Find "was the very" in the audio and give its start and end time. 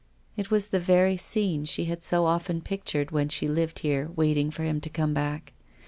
0.49-1.15